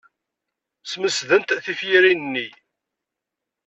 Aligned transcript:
Smesdent 0.83 1.49
tiferyin-nni. 1.63 2.47